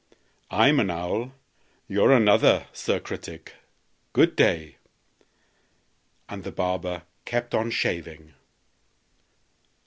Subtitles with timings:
[0.49, 1.33] I'm an owl;
[1.87, 2.65] you're another.
[2.73, 3.53] Sir Critic,
[4.13, 4.77] good day!"
[6.27, 8.33] And the barber kept on shaving.